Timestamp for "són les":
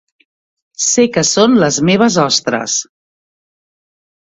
1.33-1.79